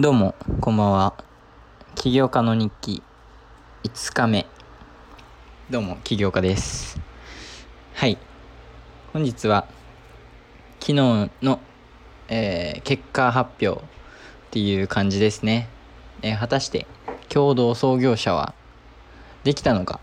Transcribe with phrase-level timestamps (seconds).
[0.00, 1.12] どうも、こんばんは。
[1.96, 3.02] 起業家の日記
[3.84, 4.46] 5日目。
[5.68, 6.98] どうも、起業家です。
[7.92, 8.16] はい。
[9.12, 9.66] 本日は、
[10.80, 11.60] 昨日の、
[12.28, 13.84] えー結果発表っ
[14.50, 15.68] ていう感じですね。
[16.22, 16.86] えー果たして、
[17.28, 18.54] 共同創業者は
[19.44, 20.00] できたのか、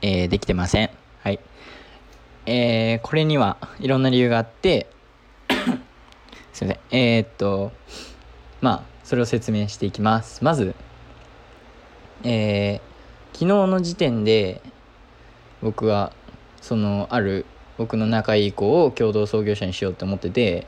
[0.00, 0.90] えーできてません。
[1.22, 1.40] はい。
[2.46, 4.88] えーこれにはいろんな理由があって、
[6.54, 6.78] すいません。
[6.90, 7.72] えーっと、
[8.60, 10.44] まあ、それを説明していきます。
[10.44, 10.74] まず、
[12.24, 12.90] えー
[13.32, 14.60] 昨日の時点で、
[15.62, 16.12] 僕は、
[16.60, 17.46] その、ある、
[17.78, 20.66] 僕の仲いい子を共同創業者にしようと思ってて、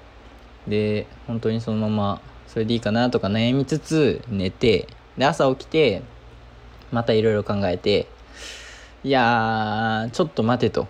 [0.67, 4.87] で、本当にそのまま、それでいいかなとか悩みつつ、寝て、
[5.19, 6.03] で、朝起きて、
[6.91, 8.07] またいろいろ考えて、
[9.05, 10.87] いやー、ちょっと待てと。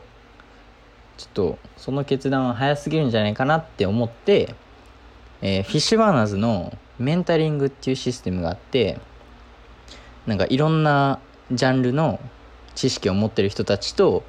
[1.16, 4.54] ちょっと、その決断は早すぎるんじゃないかなって思って、
[5.42, 8.98] えーフィッシュバーナーズのメンタリングっていうシステムがあって
[10.26, 11.18] なんかいろんな
[11.50, 12.20] ジャンルの
[12.74, 14.22] 知識を持ってる人たちと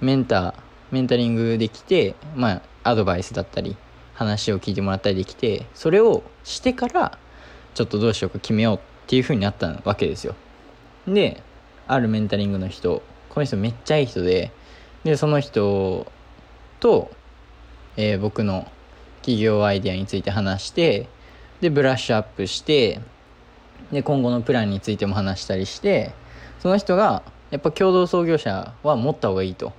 [0.00, 0.54] メンタ
[0.90, 3.76] メンタリングできてまあアドバイスだったり
[4.14, 7.18] 話を聞いてもらったりできてそれをしてから
[7.74, 10.34] ちょっとどうしようか決めようっていう風になったわけですよ。
[11.06, 11.42] で
[11.86, 14.50] あるメンタリングの人この人めっちゃいい人で
[15.04, 16.10] でその人
[16.80, 17.10] と、
[17.96, 18.66] えー僕の
[19.20, 21.08] 企業アイデアについて話して
[21.60, 23.00] でブラッシュアップして
[23.92, 26.12] で今後のプランについても話したりして
[26.60, 29.72] その人がやっぱ共同創業者は持った方がいいと。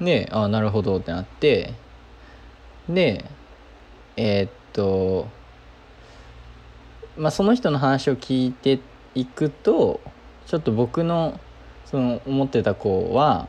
[0.00, 1.72] でああなるほどってなって
[2.88, 3.24] で
[4.16, 5.26] えーっと
[7.16, 8.80] まあその人の話を聞いて
[9.14, 10.00] いくと
[10.46, 11.40] ちょっと僕の
[11.86, 13.48] その思ってた子は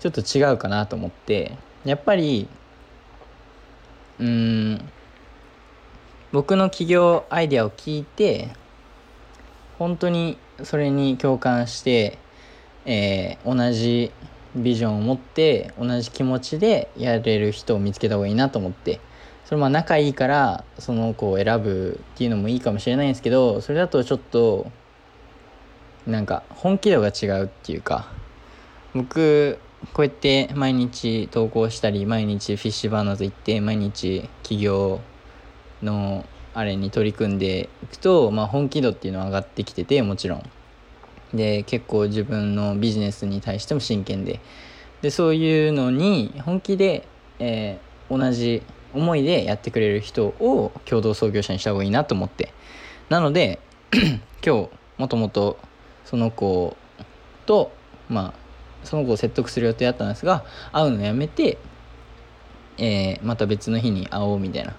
[0.00, 2.46] ちょっと違うかなと思ってやっぱり
[4.20, 4.90] うん。
[6.32, 8.50] 僕の企業アイデアを聞いて
[9.78, 12.18] 本当にそれに共感して、
[12.84, 14.12] えー同じ
[14.54, 19.00] ビジョンを持って同じ気持ちでやれる人を見つけた方がいいなと思って。
[19.50, 24.70] それまあ仲いいからその子を選ぶっていうのもいいかもしれないんですけどそれだとちょっと
[26.06, 28.06] なんか本気度が違うっていうか
[28.94, 29.58] 僕
[29.92, 35.00] こうやって毎日投稿したり毎日フィッシュバーナーズ行って毎日企業
[35.82, 40.50] のあれに取り組んでいくと、まあ、本気度っていうのは上がってきててもちろん。
[41.32, 44.40] で結構自分のビジネスに対しても真剣で。
[45.00, 47.06] でそういうのに本気で、
[47.38, 52.52] えー同じ思いでやってくれる人を共同創業者にした方がいいなと思って。
[53.08, 53.60] なので
[54.44, 55.58] 今日もともと
[56.04, 56.76] その子
[57.46, 57.72] と
[58.08, 58.49] まあ
[58.84, 61.58] その子を説得する予定だったんですが会うのやめて、
[62.78, 64.74] えーまた別の日に会おうみたいな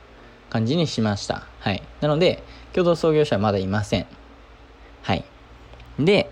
[0.50, 1.48] 感じにしました。
[1.60, 1.82] はい。
[2.02, 4.08] なので共同創業者はまだいません。
[5.02, 5.24] はい。
[6.00, 6.30] で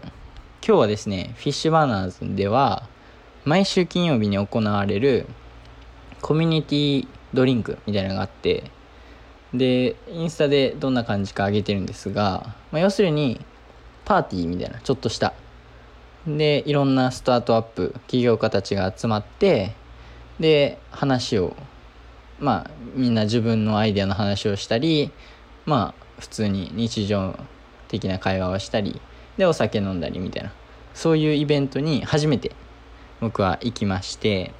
[0.65, 2.87] 今日はですねフィッシュバーナーズでは
[3.45, 5.25] 毎週金曜日に行われる
[6.21, 8.69] コミュニティドリンクみたいなのがあって
[9.53, 13.43] でインスタでどんな感じか上げてるんですが、まあ、要するに
[14.05, 15.33] パーティーみたいなちょっとした
[16.27, 19.73] でいろんなスタートアップ起業家たちが集まって
[20.39, 21.55] で話を
[22.39, 25.11] まあみんな自分のアイデアの話をしたり
[25.65, 27.37] まあ普通に日常
[27.87, 29.01] 的な会話をしたり
[29.37, 30.51] でお酒飲んだりみたいな
[30.93, 32.51] そういうイベントに初めて
[33.21, 34.51] 僕は行きまして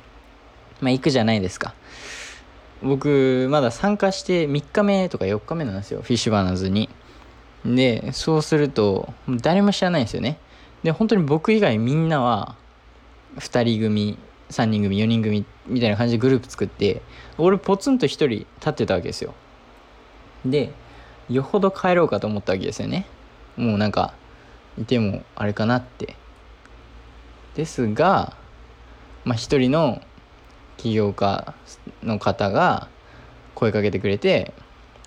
[0.81, 1.73] まあ行くじゃないですか。
[2.81, 6.89] 僕まだ参加して3日目とか4日目なんですよフィッシュバーナーズに。
[7.65, 10.37] でそうすると誰も知らないんですよね。
[10.83, 12.55] で本当に僕以外みんなは
[13.37, 14.17] 2人組
[14.49, 17.01] 3人組4人組みたいな感じでグループ作って
[17.37, 19.33] 俺ポツンと1人立ってたわけですよ。
[20.45, 20.71] で
[21.29, 23.05] よほど帰ろうかと思ったわけですよね。
[23.55, 24.13] もうなんか
[24.79, 26.15] いてもあれかなって。
[27.55, 28.35] ですが
[29.25, 30.01] まあ一人の
[30.77, 31.53] 起業家
[32.03, 32.87] の方が
[33.53, 34.53] 声かけてくれて、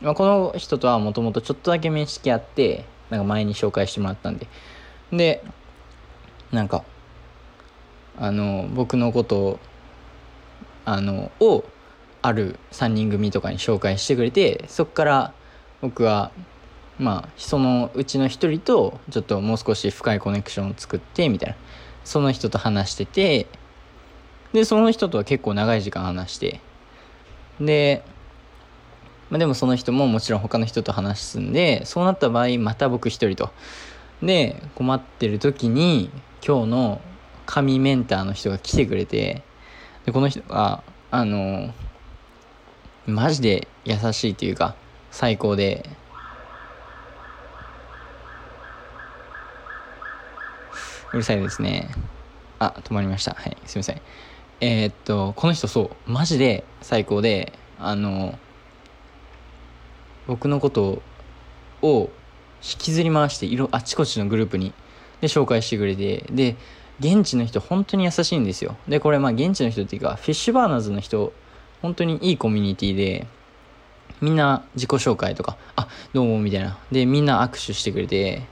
[0.03, 4.47] まあ、この人とはもともとちょっとだけ面識あってなんか前に紹介してもらったんで。
[5.10, 5.42] で
[6.53, 6.84] なんか
[8.19, 9.60] あの僕のことを
[10.84, 11.65] あのを
[12.21, 15.34] ある3人組とかに紹介してくれてそっから
[15.81, 16.31] 僕は
[16.99, 21.57] まあそのうちの一人とちょっともう少し深いコネクションを作ってみたいな。
[22.04, 23.47] その人と話してて
[24.53, 26.60] でその人とは結構長い時間話して。
[27.60, 28.03] で、
[29.31, 33.51] まあ、でもその人ももちろん他の人と話すんでそうなった場合また僕一人と。
[34.22, 36.10] で困ってる時に
[36.44, 37.00] 今日の
[37.47, 39.42] 神メンターの人が来てくれて
[40.04, 41.72] でこの人があの
[43.06, 44.74] マジで優しいというか
[45.10, 45.89] 最高で。
[51.12, 51.91] うるさいですね。
[52.59, 53.34] あ止まりました。
[53.34, 54.00] はいすいません。
[54.60, 58.39] えー、っとこの人そうマジで最高であの
[60.27, 61.03] 僕のこと
[61.83, 62.10] を
[62.62, 64.72] 引きずり回していろあちこちのグループに
[65.22, 66.57] で紹介してくれてで
[67.01, 68.77] 現地の人本当に優しいんですよ。
[68.86, 71.33] でこれまあ現地の人っていうかフィッシュバーナーズの人
[71.80, 73.27] 本当にいいコミュニティで
[74.21, 76.77] みんな自己紹介とかあどうもみたいな。
[76.91, 78.42] でみんな握手してくれて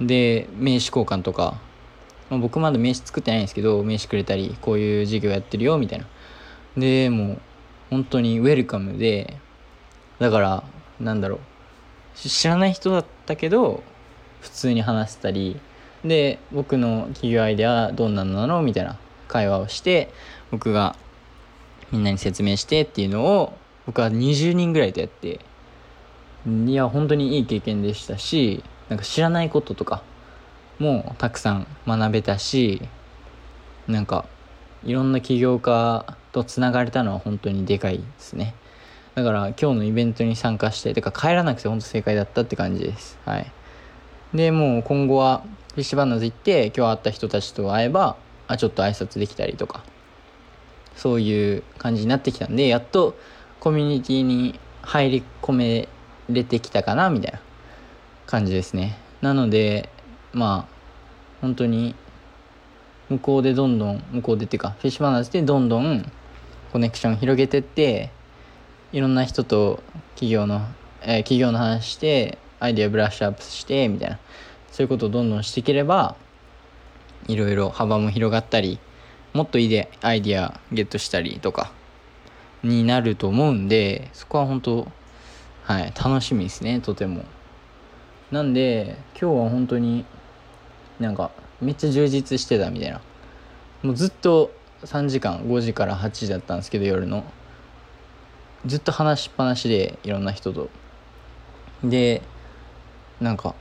[0.00, 1.60] で名刺交換とか、
[2.30, 6.06] ま、僕まだ名刺作ってないんですけど名刺くれたりこういう授業やってるよみたいな。
[6.76, 7.40] でもう
[7.90, 9.36] 本当にウェルカムで
[10.18, 10.64] だから
[11.00, 11.38] なんだろう。
[12.16, 13.82] 知らない人だったけど
[14.40, 15.60] 普通に話せたり
[16.04, 18.96] で僕の企業アイデアどんなのなのみたいな
[19.26, 20.10] 会話をして
[20.50, 20.96] 僕が
[21.90, 23.56] みんなに説明してっていうのを
[23.86, 25.40] 僕は20人ぐらいとやって
[26.46, 30.02] いや本当にいい経験でしたしなんか知らないこととか
[30.78, 32.80] もたくさん学べたし
[33.86, 34.24] なんか
[34.84, 38.54] いろんな起業家とつながれたのは本当にでかいですね。
[39.18, 43.50] だから今日のイベントに参加しててか帰らなくて本当正解だったって感じですはい
[44.32, 45.42] でもう今後は
[45.78, 48.16] フィッシュバンナーズ行って今日会った人たちと会えば
[48.48, 49.84] あちょっと挨拶できたりとか。
[50.96, 53.16] そういう感じになってきたんでやっと
[53.60, 55.88] コミュニティに入り込め
[56.28, 57.40] れてきたかなみたいな
[58.26, 58.98] 感じですね。
[59.20, 59.88] なので
[60.32, 60.74] まあ
[61.40, 61.94] 本当に
[63.08, 66.10] 向こうでどんどん向こうでっていうかフィッシュバナーズでどんどん
[66.72, 68.10] コネクション広げてって
[68.90, 69.84] いろんな人と
[70.16, 70.66] 企業の、
[71.02, 74.18] えー、企業の話してアイデアブラッシュアップしてみたいな。
[74.70, 76.16] そういうことをどんどんしていければ
[77.26, 78.78] いろいろ幅も広がったり
[79.32, 81.72] もっといいでアイディアゲットしたりとか
[82.62, 84.88] になると思うんでそこは本当
[85.64, 87.24] はい楽しみですねとても。
[88.30, 90.04] なんで今日は本当に
[90.98, 91.30] なんか
[91.60, 93.00] めっちゃ充実してたみたいな。
[93.82, 94.50] もうずっと
[94.84, 97.24] 3時間5時から8時だったんですけど夜の。
[98.66, 100.68] ずっと話しっぱなしでいろんな人と。
[101.84, 102.22] で
[103.20, 103.54] なんか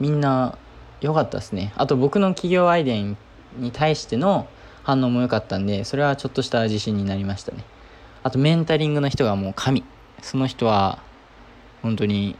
[0.00, 0.58] みんな
[1.00, 1.72] 良かったですね。
[1.76, 2.96] あと僕の企業アイデア
[3.60, 4.46] に対しての
[4.82, 7.64] 反応も良かったんでそれはちょっとした自信になりましたね。
[8.22, 9.84] あとメンタリングの人がもう神。
[10.22, 10.98] その人は
[11.82, 12.36] 本当に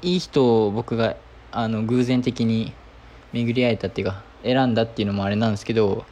[0.00, 1.16] いい人を僕が
[1.50, 2.72] あの偶然的に
[3.32, 6.04] 巡り会えたっていうか選んだっていうのもあれなんですけど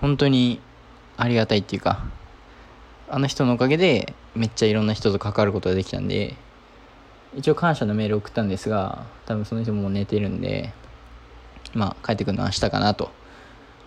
[0.00, 0.60] 本当に
[1.16, 2.04] ありがたいっていうか
[3.08, 6.34] あの人のおかげでめっちゃいろんな人と関わることができたんで
[7.34, 10.72] 一応感謝のメール送ったんですが多分その人も寝てるんで
[11.74, 13.10] まあ帰ってくるのは明日かなと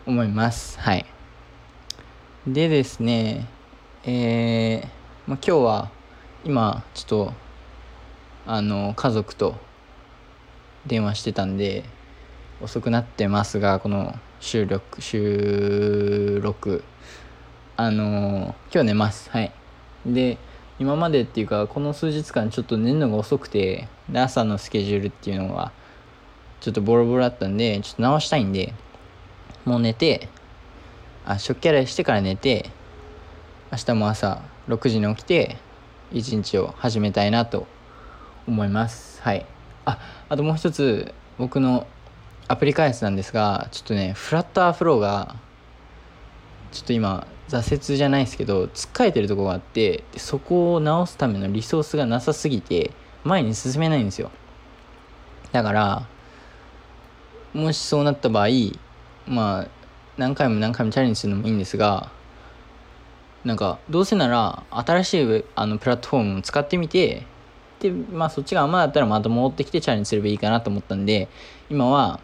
[0.08, 0.80] 思います。
[0.80, 1.06] はい。
[2.48, 3.48] でですね
[4.04, 4.88] えー、
[5.28, 5.92] まあ、今日は
[6.44, 7.34] 今ちょっと
[8.48, 9.56] あの家族と
[10.86, 11.84] 電話してたんで
[12.62, 16.84] 遅くなってますがこの収録収録
[17.78, 19.30] あの今日寝ます。
[19.30, 19.52] はい。
[20.06, 20.38] で
[20.78, 25.72] 今までっていうかこの数日間ちょっと寝るのが遅くて朝のスケジュールっていうのが
[26.60, 28.74] ちょっとボロボロだったんでちょっと直したいんで
[29.64, 30.28] もう寝て
[31.26, 32.70] あ食器洗いしてから寝て
[33.72, 35.58] 明日も朝6時に起きて
[36.12, 37.68] 一日を始めたいなと
[38.48, 39.22] 思います。
[39.22, 39.46] はい。
[39.86, 41.88] ああともう一つ僕の
[42.48, 45.36] アプリ開発なんですがちょっとねフラッターフローが
[46.72, 52.92] ちょっと今挫折じゃないですけどつっかえてるとこがあってそこを直すためのリソースがなさすぎて
[53.24, 54.32] 前に進めないんですよ。
[55.52, 56.08] だから
[57.54, 58.48] もしそうなった場合
[59.28, 59.68] まあ
[60.18, 62.12] 何回も何回もチャレンジするのもいいんですが
[63.46, 67.26] なんかどうせなら新しいあのプラットフォームを使ってみて
[67.80, 71.30] でまあそっちが甘だったらまた戻ってきてチャレンジすればいいかなと思ったんで
[71.70, 72.20] 今は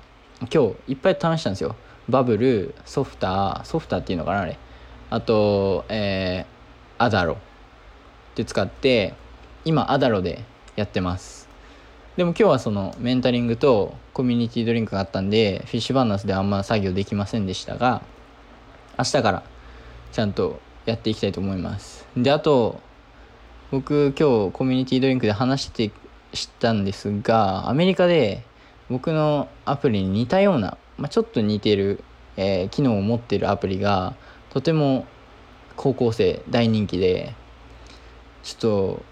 [0.52, 1.76] 今日いっぱい試したんですよ。
[2.10, 4.58] バブルソフターソフターっていうのかなあれ。
[5.12, 7.38] あと、えー、アダロっ
[8.34, 9.14] て使って
[9.66, 10.44] 今アダロで
[10.78, 11.50] やってます。
[12.16, 18.02] でも今日はそのメンタリングとコミュニティドリンクがあったんでフィッシュバーナスであんま作業できませんでしたが
[18.98, 19.44] 明日から
[20.14, 22.08] ちゃんとやっていきたいと思います。
[22.16, 22.80] であと
[23.70, 25.92] 僕今日コミュニティドリンクで話して
[26.32, 28.46] 知ったんですがアメリカで
[28.90, 32.02] 僕のアプリに似たような、まあ、ちょっと似てる、
[32.38, 34.16] えー、機能を持ってるアプリが
[34.52, 35.08] とても
[35.78, 37.34] 高校生大人気で
[38.44, 39.04] ちょっと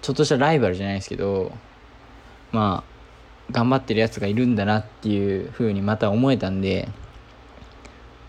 [0.00, 1.52] ちょっとしたライバルじゃないですけど
[2.52, 6.88] まあ頑張ってるやつがいるんだなっていう風にまた思えたんで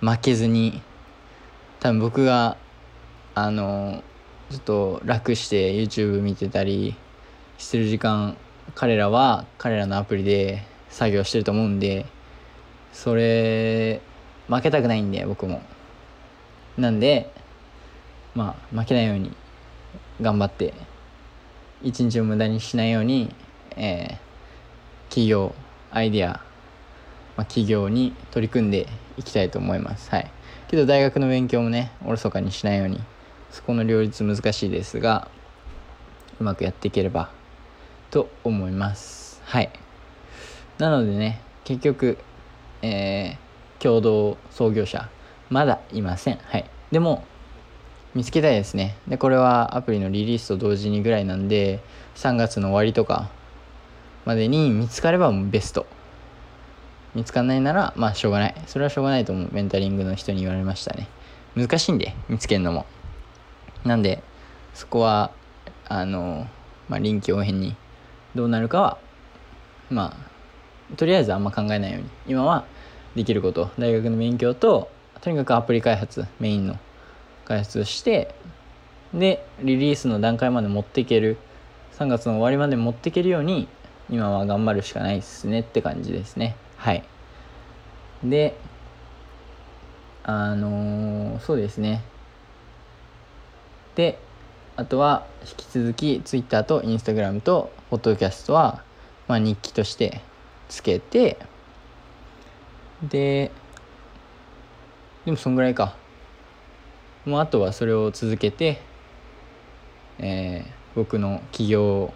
[0.01, 0.81] 負けずに
[1.79, 2.57] 多分僕が
[3.35, 4.03] あの
[4.49, 6.95] ちょっと楽して YouTube 見てたり
[7.59, 8.35] してる時間
[8.73, 12.07] 彼らは彼らのアプリで作業してると思うんで
[12.93, 14.01] それ
[14.47, 15.61] 負けたくないんで僕も。
[16.77, 17.31] なんで
[18.33, 19.31] まあ負けないように
[20.21, 20.73] 頑張って
[21.81, 23.33] 一日を無駄にしないように、
[23.75, 25.53] えー、企業
[25.91, 26.29] アイデア、
[27.37, 30.09] まあ、企業に取り組んでいきたいと思います。
[30.09, 30.31] はい。
[30.67, 32.99] けど大学の勉強もねおろそかにしないように
[33.51, 35.29] そこの両立難しいですが
[36.39, 37.29] うまくやっていければ
[38.09, 39.41] と思います。
[39.45, 39.69] はい。
[40.77, 42.17] なのでね結局
[42.81, 45.09] えー、共同創業者
[45.49, 46.37] まだいません。
[46.37, 46.65] はい。
[46.91, 47.23] でも
[48.13, 48.95] 見つけたいですね。
[49.07, 51.81] でこれはアプリのリリースと同時にぐらいなんで
[52.15, 53.29] 3月の終わりとか
[54.25, 55.85] までに見つかればベスト。
[57.13, 58.55] 見つかんないならまあしょうがない。
[58.67, 59.49] それはしょうがないと思う。
[59.51, 61.07] メンタリングの人に言われましたね。
[61.55, 62.85] 難しいんで見つけるのも。
[63.83, 64.23] なんで
[64.73, 65.31] そこは
[65.87, 66.47] あの
[66.89, 67.75] まあ臨機応変に
[68.33, 68.97] どうなるかは
[69.89, 70.15] ま
[70.93, 72.09] あとりあえずあんま考えないように。
[72.27, 72.65] 今は
[73.15, 73.69] できること。
[73.77, 74.89] 大学の勉強と
[75.25, 76.77] とにかくアプリ開発メインの
[77.45, 78.35] 開発をして
[79.11, 81.37] でリリースの段階まで持っていける
[81.97, 83.67] 3月の終わりまで持っていけるように
[84.07, 86.55] 今は頑張るしかないですねって感じですね。
[86.77, 87.03] はい。
[88.23, 88.55] で
[90.21, 92.03] あのー、そうですね。
[93.95, 94.19] で
[94.75, 98.83] あとは引き続き Twitter と Instagram と Podcast は、
[99.27, 100.21] まあ、日記として
[100.69, 101.39] つけて
[103.01, 103.51] で
[105.25, 105.95] でもそんぐらいか。
[107.25, 108.79] もうあとはそれを続けて、
[110.19, 112.13] えー、僕の起業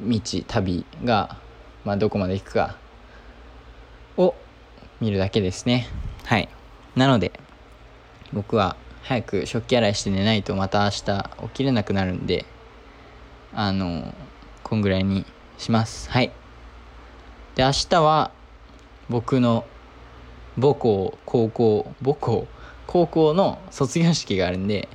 [0.00, 1.36] 道旅が、
[1.84, 2.76] まあ、どこまで行くか
[4.16, 4.34] を
[5.00, 5.86] 見るだけですね。
[6.24, 6.48] はい。
[6.96, 7.38] なので
[8.32, 12.46] 僕は早く食器洗いして寝ないとまた明日起きれなくなるんで
[13.52, 14.14] あの
[14.62, 15.26] こんぐらいに
[15.58, 16.10] します。
[16.10, 16.32] はい。
[17.54, 18.30] で明日は
[19.10, 19.66] 僕の
[20.60, 22.46] 母校高校母校
[22.86, 24.88] 高校の卒業式があるんで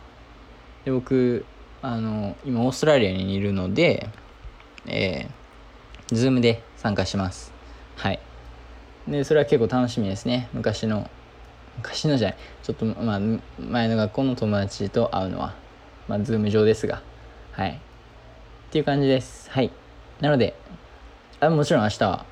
[0.86, 1.46] で僕
[1.82, 4.10] あの今オーストラリアにいるので
[4.86, 7.52] えー、ズームで参加します。
[7.96, 8.20] はい。
[9.08, 10.50] でそれは結構楽しみですね。
[10.54, 11.10] 昔の
[11.78, 12.38] 昔のじゃない。
[12.64, 13.20] ちょっとまあ
[13.60, 15.56] 前の学校の友達と会うのは
[16.08, 17.02] まあズーム上ですが。
[17.52, 17.72] はい。
[17.72, 17.76] っ
[18.72, 19.50] ていう感じです。
[19.52, 19.72] はい。
[20.20, 20.56] なので
[21.40, 22.26] あもちろん明日は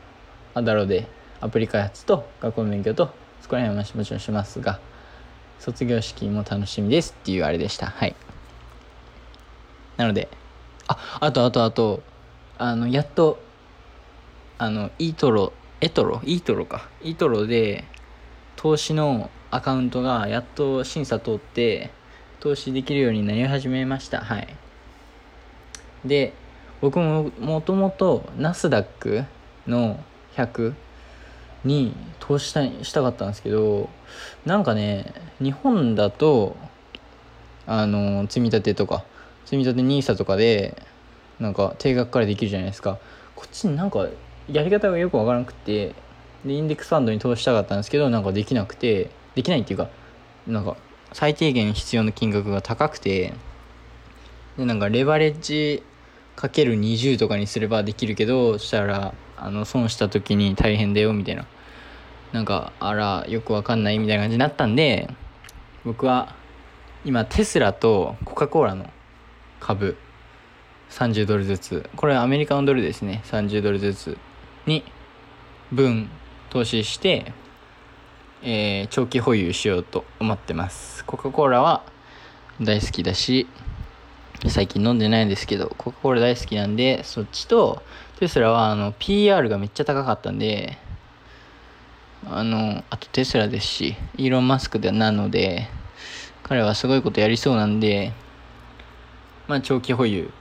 [0.53, 1.07] Adalo で
[1.39, 4.79] アプリ開発と学校の勉強とそこら辺はもちろんしますが
[5.59, 7.87] 卒業式も楽しみですっていうあれでした。
[7.87, 8.15] はい。
[9.97, 10.27] なので
[10.87, 12.01] ああとあとあと
[12.57, 13.39] あのやっと
[14.57, 16.89] あのイートロエトロイートロか。
[17.03, 17.83] イートロで
[18.55, 21.91] 投資のアカウントがやっと審査通って
[22.39, 24.21] 投資できるようになり始めました。
[24.21, 24.47] はい。
[26.05, 26.33] で
[26.81, 29.23] 僕ももともとナスダック
[29.67, 29.99] の
[30.35, 30.73] 100
[31.63, 33.89] に投資したしたかったんですけど
[34.45, 36.55] なんかね日本だと
[37.67, 39.03] あの積み立てとか
[39.45, 40.81] 積み立て NISA とかで
[41.39, 42.99] なんか定額からできるじゃないですか。
[43.35, 44.07] こっちになんか
[44.51, 45.95] やり方がよくわからなくて
[46.45, 49.89] でインデックスファンドに投資したかったんですけどなんかできなくてできないっていうか
[50.47, 50.77] なんか
[51.13, 53.33] 最低限必要な金額が高くて
[54.57, 55.83] でなんかレバレッジ
[56.41, 61.45] かける20とかにすればできるけどそしたらあの損した時に大変だよみたいな。
[62.31, 65.13] なんかあらよくわかんないみたいな感じになったんで
[65.83, 66.33] 僕は
[67.03, 68.89] 今テスラとコカ・コーラの
[69.59, 69.97] 株
[70.89, 71.89] 30ドルずつ。
[71.95, 73.21] これアメリカのドルですね。
[73.25, 74.17] 30ドルずつ
[74.65, 74.83] に
[75.71, 76.09] 分
[76.49, 77.33] 投資して、
[78.41, 81.05] えー、長期保有しようと思ってます。
[81.05, 81.83] コカ・コーラは
[82.59, 83.47] 大好きだし
[84.47, 87.83] 最近飲んでないんですけどコカ・コーラ大好きなんでそっちと
[88.19, 90.77] テスラはあの PR がめっちゃ高かったんで
[92.27, 95.67] あのあとテスラですしイーロン・マスクでなので
[96.43, 98.13] 彼はすごいことやりそうなんで
[99.47, 100.31] まあ長期保有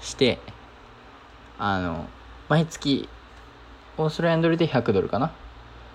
[0.00, 0.38] して
[1.58, 2.06] あの
[2.48, 3.08] 毎月
[3.98, 5.32] オーストラリアンドルで100ドルかな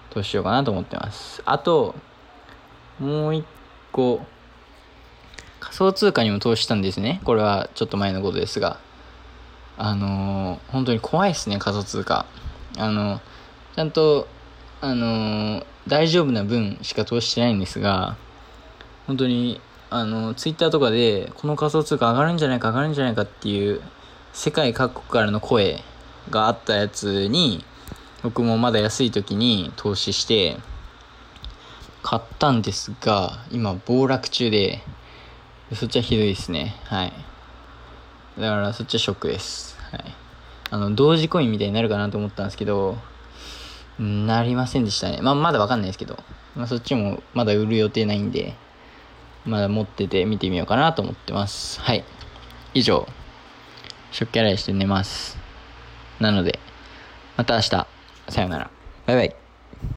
[0.09, 1.41] 投資しようかなと思ってます。
[1.45, 1.95] あと
[2.99, 3.45] もう一
[3.91, 4.25] 個
[5.81, 7.21] 仮想通貨にも投資したんですね。
[7.23, 8.79] これはちょっと前のことですが。
[9.79, 12.27] あのー、本当に怖いですね仮想通貨。
[12.77, 13.19] あの
[13.75, 14.27] ちゃんと
[14.79, 18.15] あのー、大丈夫な分しか投資してないんですが
[19.07, 19.59] 本当に
[19.89, 23.81] あのツイッターとかでこの仮想通貨上がるんじゃないか上がるんじゃないかっていう
[24.33, 25.79] 世界各国からの声
[26.29, 27.65] があったやつに
[28.21, 30.57] 僕もまだ安い時に投資して
[32.03, 34.83] 買ったんですが今暴落中で。
[35.73, 37.13] そっちはひどいですねはい
[38.37, 40.03] だからそっちはショックですはい
[40.69, 42.97] あの同時コインみたいになるかなと思ったんですけど
[44.01, 45.19] なりませんでしたね。
[45.21, 46.17] まあ、まだわかんないですけど、
[46.55, 48.55] まあ、そっちもまだ売る予定ないんで、
[49.45, 51.79] まだ持ってて見てみようかなと思ってます。
[51.79, 52.03] はい。
[52.73, 53.07] 以上、
[54.11, 55.37] 食器洗いして寝ます。
[56.19, 56.59] なので、
[57.37, 57.87] また明日、
[58.29, 58.71] さよなら。
[59.05, 59.50] バイバイ。